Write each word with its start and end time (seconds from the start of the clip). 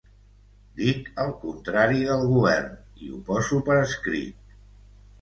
Dic 0.79 1.11
el 1.25 1.33
contrari 1.43 2.03
del 2.09 2.25
Govern, 2.33 2.75
i 3.05 3.13
ho 3.19 3.23
poso 3.31 3.63
per 3.71 3.81
escrit. 3.87 4.61